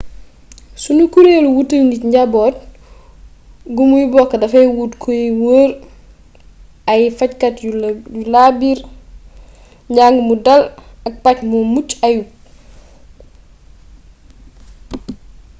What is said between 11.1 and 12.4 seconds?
paj mu mucc ayub